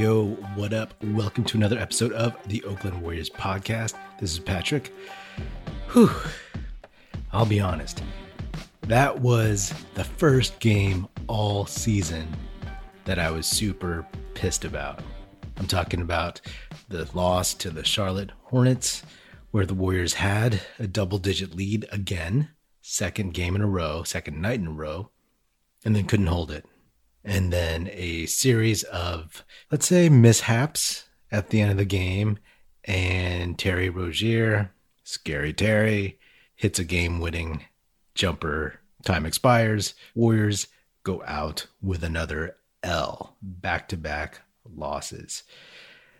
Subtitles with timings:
[0.00, 0.94] Yo, what up?
[1.04, 3.92] Welcome to another episode of the Oakland Warriors podcast.
[4.18, 4.94] This is Patrick.
[5.92, 6.10] Whew.
[7.34, 8.02] I'll be honest.
[8.80, 12.26] That was the first game all season
[13.04, 15.02] that I was super pissed about.
[15.58, 16.40] I'm talking about
[16.88, 19.02] the loss to the Charlotte Hornets,
[19.50, 22.48] where the Warriors had a double digit lead again,
[22.80, 25.10] second game in a row, second night in a row,
[25.84, 26.64] and then couldn't hold it
[27.24, 32.38] and then a series of, let's say, mishaps at the end of the game.
[32.84, 34.72] And Terry Rozier,
[35.04, 36.18] scary Terry,
[36.56, 37.64] hits a game winning
[38.14, 38.80] jumper.
[39.04, 39.94] Time expires.
[40.14, 40.66] Warriors
[41.02, 45.42] go out with another L, back to back losses.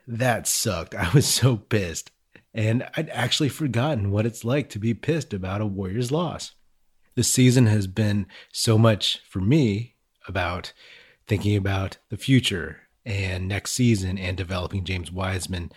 [0.06, 0.94] That sucked.
[0.94, 2.10] I was so pissed.
[2.52, 6.52] And I'd actually forgotten what it's like to be pissed about a Warriors loss.
[7.14, 9.94] The season has been so much for me
[10.30, 10.73] about
[11.27, 15.70] thinking about the future and next season and developing James Wiseman.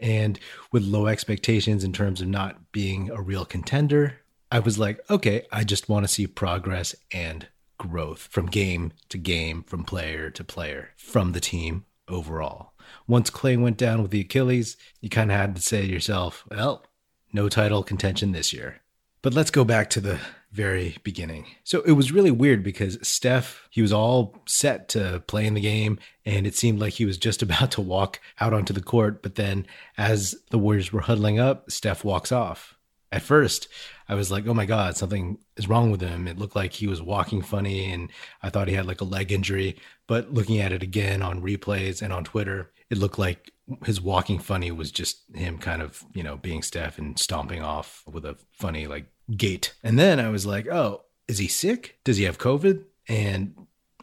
[0.00, 0.38] And
[0.70, 5.46] with low expectations in terms of not being a real contender, I was like, okay,
[5.50, 10.44] I just want to see progress and growth from game to game, from player to
[10.44, 12.72] player, from the team overall.
[13.06, 16.44] Once Clay went down with the Achilles, you kind of had to say to yourself,
[16.50, 16.84] well,
[17.32, 18.82] no title contention this year.
[19.22, 20.18] But let's go back to the
[20.52, 21.46] very beginning.
[21.64, 25.60] So it was really weird because Steph, he was all set to play in the
[25.60, 29.22] game, and it seemed like he was just about to walk out onto the court.
[29.22, 32.76] But then, as the Warriors were huddling up, Steph walks off.
[33.10, 33.68] At first,
[34.08, 36.26] I was like, oh my God, something is wrong with him.
[36.26, 38.10] It looked like he was walking funny, and
[38.42, 39.76] I thought he had like a leg injury.
[40.06, 43.52] But looking at it again on replays and on Twitter, it looked like
[43.84, 48.02] his walking funny was just him kind of, you know, being Steph and stomping off
[48.10, 49.74] with a funny like gait.
[49.82, 51.98] And then I was like, oh, is he sick?
[52.04, 52.84] Does he have COVID?
[53.08, 53.54] And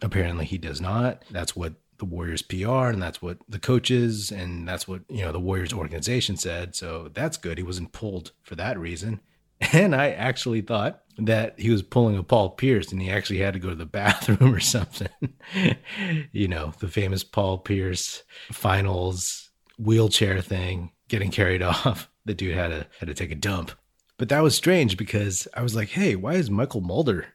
[0.02, 1.24] apparently he does not.
[1.30, 5.32] That's what the Warriors PR and that's what the coaches and that's what, you know,
[5.32, 6.74] the Warriors organization said.
[6.74, 7.58] So that's good.
[7.58, 9.20] He wasn't pulled for that reason.
[9.74, 13.52] And I actually thought that he was pulling a Paul Pierce and he actually had
[13.52, 15.10] to go to the bathroom or something.
[16.32, 22.08] you know, the famous Paul Pierce finals wheelchair thing getting carried off.
[22.24, 23.72] The dude had to had to take a dump.
[24.20, 27.28] But that was strange because I was like, hey, why is Mychal Mulder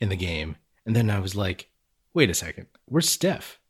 [0.00, 0.56] in the game?
[0.84, 1.70] And then I was like,
[2.14, 3.60] wait a second, where's Steph?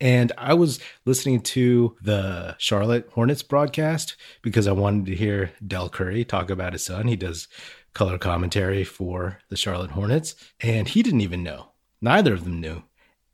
[0.00, 5.88] And I was listening to the Charlotte Hornets broadcast because I wanted to hear Dell
[5.88, 7.08] Curry talk about his son.
[7.08, 7.48] He does
[7.94, 11.72] color commentary for the Charlotte Hornets, and he didn't even know.
[12.00, 12.84] Neither of them knew.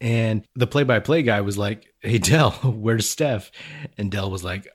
[0.01, 3.51] And the play by play guy was like, Hey, Dell, where's Steph?
[3.99, 4.67] And Dell was like,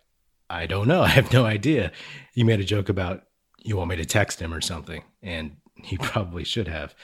[0.48, 1.02] I don't know.
[1.06, 1.92] I have no idea.
[2.36, 3.24] He made a joke about
[3.64, 5.04] you want me to text him or something?
[5.22, 6.96] And he probably should have.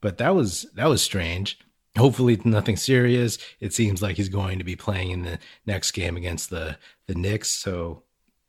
[0.00, 1.58] But that was that was strange.
[1.96, 3.36] Hopefully nothing serious.
[3.58, 7.14] It seems like he's going to be playing in the next game against the the
[7.14, 7.50] Knicks.
[7.50, 8.04] So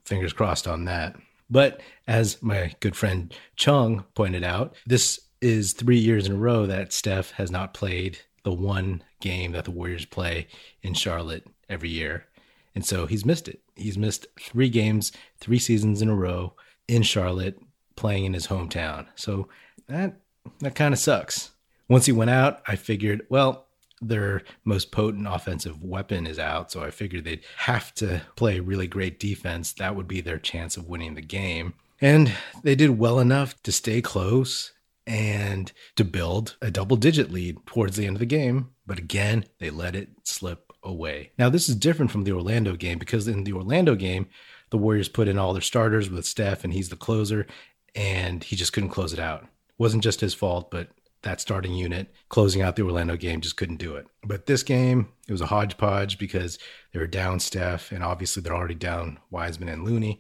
[0.06, 1.16] fingers crossed on that.
[1.50, 6.66] But as my good friend Chung pointed out this is 3 years in a row
[6.68, 10.48] that Steph has not played the one game that the Warriors play
[10.82, 12.26] in Charlotte every year.
[12.74, 13.60] And so he's missed it.
[13.76, 16.54] He's missed 3 games 3 seasons in a row
[16.92, 17.58] in Charlotte
[17.96, 19.08] playing in his hometown.
[19.16, 19.48] So
[19.88, 20.20] that
[20.60, 21.52] that kind of sucks.
[21.88, 23.68] Once he went out, I figured, well,
[24.02, 28.88] their most potent offensive weapon is out, so I figured they'd have to play really
[28.88, 29.74] great defense.
[29.74, 31.76] That would be their chance of winning the game.
[32.02, 34.74] And they did well enough to stay close
[35.06, 38.72] and to build a double digit lead towards the end of the game.
[38.86, 41.32] But again, they let it slip away.
[41.38, 44.28] Now, this is different from the Orlando game because in the Orlando game,
[44.72, 47.46] the Warriors put in all their starters with Steph, and he's the closer,
[47.94, 49.46] and he just couldn't close it out.
[49.78, 50.90] Wasn't just his fault, but
[51.24, 54.08] that starting unit closing out the Orlando game just couldn't do it.
[54.24, 56.58] But this game, it was a hodgepodge because
[56.92, 60.20] they were down Steph, and obviously they're already down Wiseman and Looney.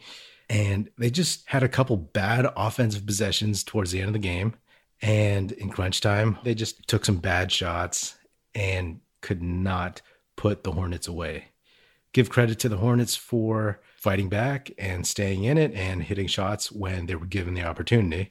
[0.50, 4.56] And they just had a couple bad offensive possessions towards the end of the game.
[5.02, 8.18] And in crunch time, they just took some bad shots
[8.54, 10.02] and could not
[10.36, 11.51] put the Hornets away.
[12.14, 16.72] Give credit to the Hornets for fighting back and staying in it and hitting shots
[16.72, 18.30] when they were given the opportunity.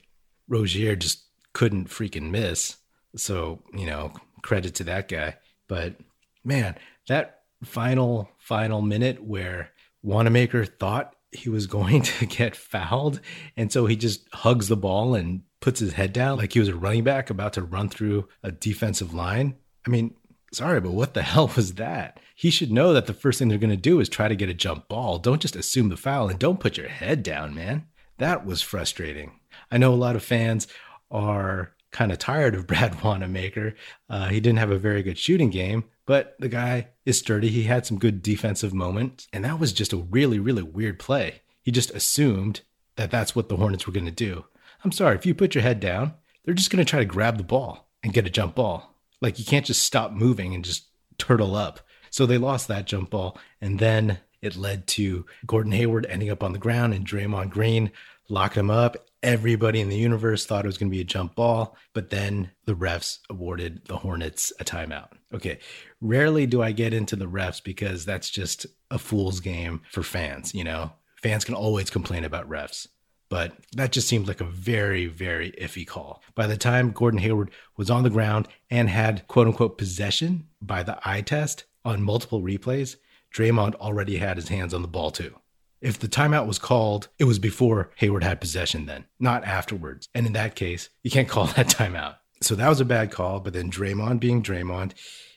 [0.49, 2.77] Rozier just couldn't freaking miss.
[3.17, 4.13] So, you know,
[4.43, 5.37] credit to that guy.
[5.69, 5.97] But
[6.45, 6.77] man,
[7.09, 9.71] that final, final minute where
[10.03, 13.21] Wanamaker thought he was going to get fouled.
[13.57, 16.69] And so he just hugs the ball and puts his head down like he was
[16.69, 19.57] a running back about to run through a defensive line.
[19.87, 20.15] I mean,
[20.53, 22.21] sorry, but what the hell was that?
[22.35, 24.49] He should know that the first thing they're going to do is try to get
[24.49, 25.19] a jump ball.
[25.19, 27.87] Don't just assume the foul and don't put your head down, man.
[28.19, 29.41] That was frustrating.
[29.71, 30.67] I know a lot of fans
[31.11, 33.75] are kind of tired of Brad Wanamaker.
[34.09, 37.49] Uh, he didn't have a very good shooting game, but the guy is sturdy.
[37.49, 41.43] He had some good defensive moments, and that was just a really, really weird play.
[41.63, 42.63] He just assumed
[42.97, 44.45] that that's what the Hornets were going to do.
[44.85, 46.15] I'm sorry, if you put your head down,
[46.45, 48.90] they're just going to try to grab the ball and get a jump ball.
[49.21, 50.89] Like you can't just stop moving and just
[51.19, 51.81] turtle up.
[52.11, 56.43] So they lost that jump ball, and then it led to Gordon Hayward ending up
[56.43, 57.93] on the ground and Draymond Green
[58.29, 58.97] locking him up.
[59.23, 62.51] Everybody in the universe thought it was going to be a jump ball, but then
[62.65, 65.09] the refs awarded the Hornets a timeout.
[65.35, 65.59] Okay,
[66.01, 70.55] rarely do I get into the refs because that's just a fool's game for fans,
[70.55, 70.93] you know?
[71.23, 72.87] Fans can always complain about refs,
[73.31, 76.23] but that just seemed like a very, very iffy call.
[76.35, 80.83] By the time Gordon Hayward was on the ground and had quote unquote possession by
[80.83, 82.97] the eye test on multiple replays,
[83.35, 85.37] Draymond already had his hands on the ball too.
[85.81, 90.09] If the timeout was called, it was before Hayward had possession then, not afterwards.
[90.15, 92.17] And in that case, you can't call that timeout.
[92.43, 93.41] So that was a bad call.
[93.41, 94.93] But then Draymond being Draymond,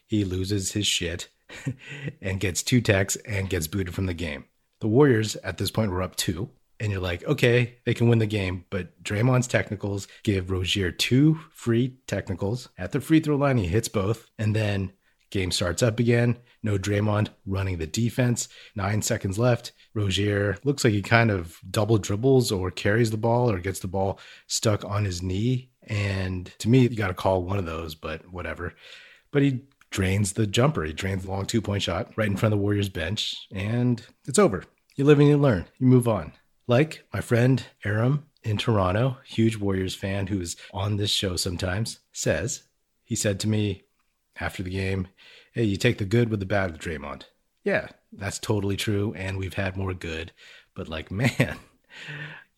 [0.07, 1.30] he loses his shit
[2.22, 4.46] and gets two techs and gets booted from the game.
[4.81, 6.50] The Warriors at this point were up two.
[6.83, 8.65] And you're like, okay, they can win the game.
[8.69, 12.68] But Draymond's technicals give Rozier two free technicals.
[12.77, 14.30] At the free throw line, he hits both.
[14.38, 14.91] And then
[15.33, 16.38] Game starts up again.
[16.62, 18.50] No Draymond running the defense.
[18.75, 19.71] Nine seconds left.
[19.95, 23.88] Rozier looks like he kind of double dribbles or carries the ball or gets the
[23.88, 25.71] ball stuck on his knee.
[25.88, 28.74] And to me, you got to call one of those, but whatever.
[29.31, 30.83] But he drains the jumper.
[30.83, 34.06] He drains the long two point shot right in front of the Warriors bench, and
[34.27, 34.65] it's over.
[34.95, 35.65] You live and you learn.
[35.79, 36.33] You move on.
[36.68, 42.63] Like my friend Aram in Toronto, huge Warriors fan who's on this show sometimes, says,
[43.04, 43.83] he said to me,
[44.39, 45.07] after the game,
[45.54, 47.24] hey, you take the good with the bad with Draymond.
[47.63, 49.13] Yeah, that's totally true.
[49.15, 50.31] And we've had more good.
[50.75, 51.57] But like, man,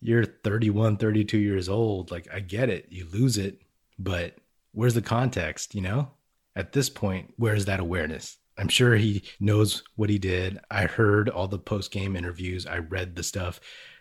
[0.00, 2.10] you're 31, 32 years old.
[2.10, 2.86] Like, I get it.
[2.90, 3.60] You lose it.
[3.98, 4.36] But
[4.72, 6.10] where's the context, you know?
[6.54, 8.38] At this point, where's that awareness?
[8.58, 10.58] I'm sure he knows what he did.
[10.70, 12.66] I heard all the post game interviews.
[12.66, 13.60] I read the stuff.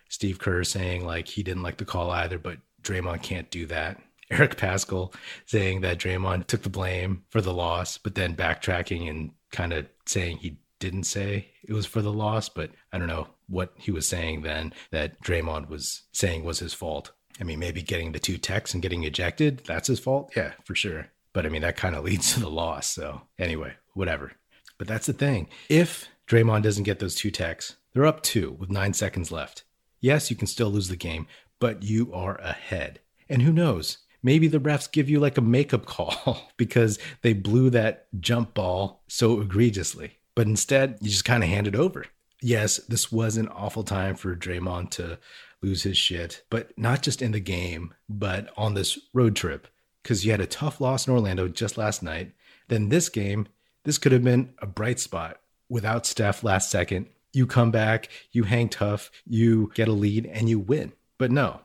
[0.10, 4.02] Steve Kerr saying like he didn't like the call either, but Draymond can't do that.
[4.32, 5.14] Eric Paschall
[5.46, 9.86] saying that Draymond took the blame for the loss, but then backtracking and kind of
[10.06, 13.92] saying he didn't say it was for the loss, but I don't know what he
[13.92, 17.12] was saying then that Draymond was saying was his fault.
[17.40, 20.32] I mean, maybe getting the two techs and getting ejected, that's his fault.
[20.36, 21.08] Yeah, for sure.
[21.34, 22.88] But I mean, that kind of leads to the loss.
[22.88, 24.34] So anyway, whatever.
[24.78, 25.48] But that's the thing.
[25.70, 29.64] If Draymond doesn't get those two techs, they're up two with nine seconds left.
[30.06, 31.28] Yes, you can still lose the game,
[31.60, 33.00] but you are ahead.
[33.28, 33.98] And who knows?
[34.26, 39.04] maybe the refs give you like a makeup call because they blew that jump ball
[39.08, 40.18] so egregiously.
[40.34, 42.06] But instead, you just kind of hand it over.
[42.42, 45.20] Yes, this was an awful time for Draymond to
[45.62, 49.68] lose his shit, but not just in the game, but on this road trip.
[50.04, 52.34] Because you had a tough loss in Orlando just last night.
[52.68, 53.48] Then this game,
[53.84, 57.08] this could have been a bright spot without Steph last second.
[57.36, 60.94] You come back, you hang tough, you get a lead, and you win.
[61.18, 61.62] But no,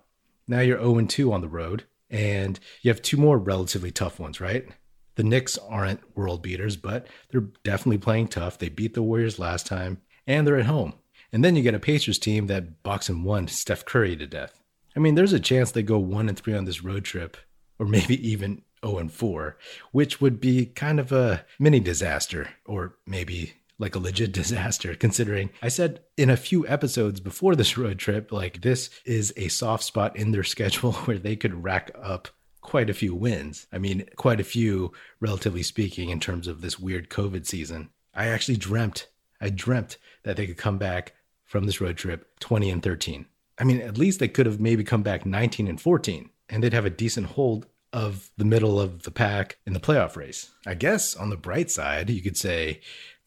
[0.48, 1.84] now you're 0 2 on the road.
[2.10, 4.66] And you have two more relatively tough ones, right?
[5.14, 8.58] The Knicks aren't world beaters, but they're definitely playing tough.
[8.58, 10.94] They beat the Warriors last time, and they're at home.
[11.32, 14.60] And then you get a Pacers team that box and won Steph Curry to death.
[14.96, 17.36] I mean, there's a chance they go one and three on this road trip,
[17.78, 19.56] or maybe even 0 and 4,
[19.92, 25.50] which would be kind of a mini disaster, or maybe like a legit disaster considering
[25.60, 29.82] I said in a few episodes before this road trip, like this is a soft
[29.82, 32.28] spot in their schedule where they could rack up
[32.60, 33.66] quite a few wins.
[33.72, 37.88] I mean, quite a few, relatively speaking, in terms of this weird COVID season.
[38.14, 39.08] I actually dreamt,
[39.40, 43.26] I dreamt that they could come back from this road trip 20 and 13.
[43.58, 46.72] I mean, at least they could have maybe come back 19 and 14, and they'd
[46.72, 50.50] have a decent hold of the middle of the pack in the playoff race.
[50.66, 52.80] I guess on the bright side, you could say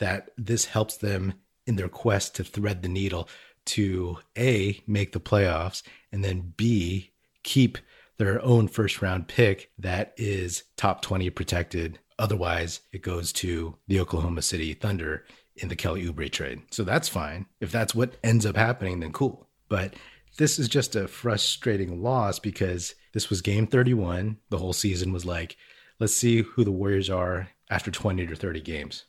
[0.03, 1.33] that this helps them
[1.65, 3.29] in their quest to thread the needle
[3.63, 5.81] to A, make the playoffs,
[6.11, 7.77] and then B, keep
[8.17, 11.99] their own first round pick that is top 20 protected.
[12.19, 15.23] Otherwise, it goes to the Oklahoma City Thunder
[15.55, 16.61] in the Kelly Oubre trade.
[16.69, 17.45] So that's fine.
[17.61, 19.47] If that's what ends up happening, then cool.
[19.69, 19.93] But
[20.37, 24.37] this is just a frustrating loss because this was game 31.
[24.49, 25.55] The whole season was like,
[25.97, 29.05] let's see who the Warriors are after 20 to 30 games.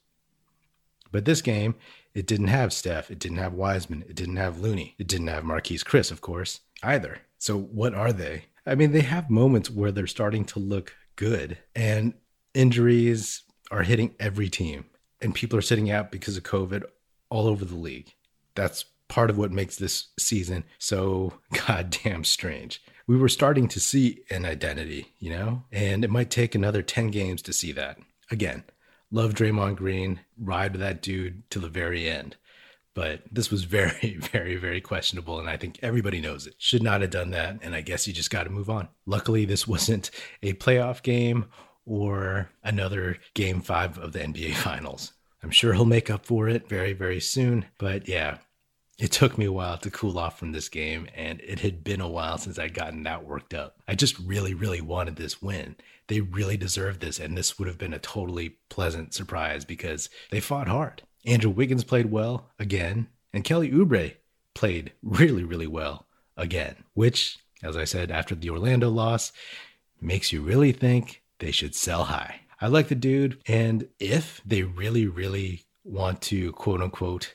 [1.14, 1.76] But this game,
[2.12, 5.44] it didn't have Steph, it didn't have Wiseman, it didn't have Looney, it didn't have
[5.44, 7.21] Marquese Chriss, of course, either.
[7.38, 8.47] So what are they?
[8.66, 12.14] I mean, they have moments where they're starting to look good, and
[12.52, 14.87] injuries are hitting every team,
[15.21, 16.83] and people are sitting out because of COVID
[17.30, 18.12] all over the league.
[18.56, 21.35] That's part of what makes this season so
[21.68, 22.83] goddamn strange.
[23.06, 27.12] we were starting to see an identity, you know, and it might take another 10
[27.12, 27.99] games to see that.
[28.33, 28.64] Again,
[29.14, 32.37] love Draymond Green, ride with that dude to the very end.
[32.94, 35.38] But this was very, very, very questionable.
[35.38, 36.54] And I think everybody knows it.
[36.59, 37.59] Should not have done that.
[37.62, 38.88] And I guess you just got to move on.
[39.06, 40.11] Luckily, this wasn't
[40.42, 41.47] a playoff game
[41.87, 45.12] or another game five of the NBA Finals.
[45.42, 47.66] I'm sure he'll make up for it very, very soon.
[47.78, 48.38] But yeah,
[48.98, 52.00] it took me a while to cool off from this game, and it had been
[52.00, 53.76] a while since I'd gotten that worked up.
[53.88, 55.76] I just really, really wanted this win.
[56.06, 60.40] They really deserved this, and this would have been a totally pleasant surprise because they
[60.40, 61.02] fought hard.
[61.26, 64.14] Andrew Wiggins played well again, and Kelly Oubre
[64.54, 69.32] played really, really well again, which, as I said after the Orlando loss,
[70.00, 72.40] makes you really think they should sell high.
[72.60, 77.34] I like the dude, and if they really, really want to quote unquote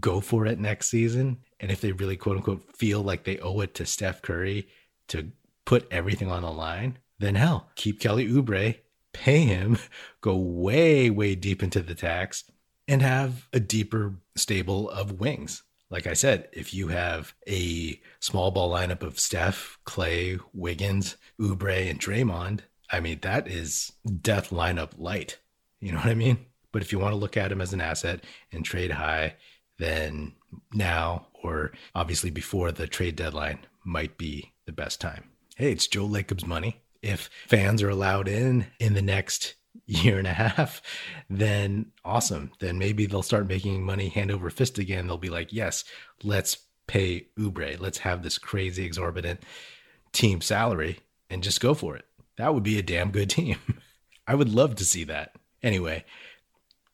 [0.00, 3.60] go for it next season, and if they really quote unquote feel like they owe
[3.60, 4.68] it to Steph Curry
[5.08, 5.30] to
[5.64, 8.76] put everything on the line, then hell, keep Kelly Oubre,
[9.12, 9.78] pay him,
[10.20, 12.44] go way, way deep into the tax,
[12.88, 15.62] and have a deeper stable of wings.
[15.90, 21.88] Like I said, if you have a small ball lineup of Steph, Clay, Wiggins, Oubre,
[21.88, 22.60] and Draymond,
[22.90, 25.38] I mean, that is death lineup light.
[25.80, 26.46] You know what I mean?
[26.72, 29.36] But if you want to look at him as an asset and trade high,
[29.78, 30.32] then
[30.72, 35.24] now or obviously before the trade deadline might be the best time.
[35.56, 36.82] Hey, it's Joe Lacob's money.
[37.02, 39.54] If fans are allowed in in the next
[39.86, 40.80] year and a half,
[41.28, 42.52] then awesome.
[42.60, 45.06] Then maybe they'll start making money hand over fist again.
[45.06, 45.84] They'll be like, yes,
[46.22, 47.78] let's pay Oubre.
[47.78, 49.40] Let's have this crazy exorbitant
[50.12, 52.04] team salary and just go for it.
[52.36, 53.58] That would be a damn good team.
[54.26, 55.36] I would love to see that.
[55.62, 56.04] Anyway,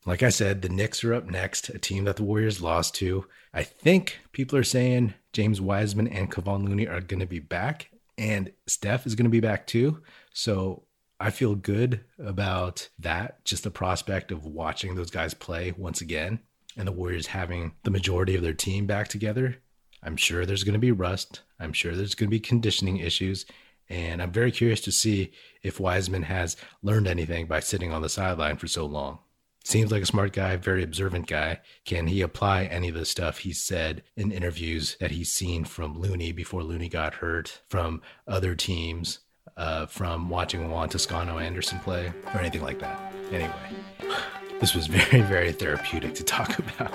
[0.05, 3.25] like I said, the Knicks are up next, a team that the Warriors lost to.
[3.53, 7.91] I think people are saying James Wiseman and Kevon Looney are going to be back,
[8.17, 10.01] and Steph is going to be back too.
[10.33, 10.83] So
[11.19, 13.45] I feel good about that.
[13.45, 16.39] Just the prospect of watching those guys play once again,
[16.75, 19.57] and the Warriors having the majority of their team back together.
[20.01, 21.41] I'm sure there's going to be rust.
[21.59, 23.45] I'm sure there's going to be conditioning issues.
[23.87, 25.31] And I'm very curious to see
[25.61, 29.19] if Wiseman has learned anything by sitting on the sideline for so long.
[29.63, 31.59] Seems like a smart guy, very observant guy.
[31.85, 35.99] Can he apply any of the stuff he said in interviews that he's seen from
[35.99, 39.19] Looney before Looney got hurt, from other teams,
[39.57, 43.13] uh, from watching Juan Toscano Anderson play, or anything like that?
[43.31, 43.53] Anyway,
[44.59, 46.91] this was very, very therapeutic to talk about.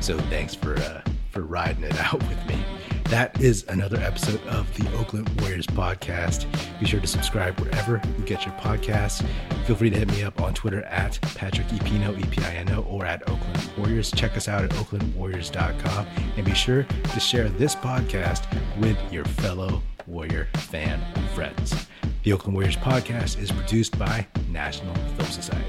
[0.00, 2.56] so thanks for uh, for riding it out with me.
[3.04, 6.46] That is another episode of the Oakland Warriors podcast.
[6.80, 9.24] Be sure to subscribe wherever you get your podcasts.
[9.66, 13.70] Feel free to hit me up on Twitter at Patrick Epino, E-P-I-N-O, or at Oakland
[13.78, 14.10] Warriors.
[14.10, 16.06] Check us out at oaklandwarriors.com
[16.36, 18.44] and be sure to share this podcast
[18.80, 21.00] with your fellow Warrior fan
[21.34, 21.86] friends.
[22.24, 25.64] The Oakland Warriors podcast is produced by National Film Society.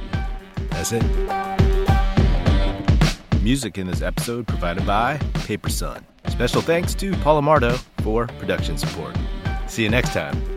[0.69, 1.03] That's it.
[3.41, 6.03] Music in this episode provided by Paper Sun.
[6.29, 9.15] Special thanks to Paul Amardo for production support.
[9.67, 10.54] See you next time.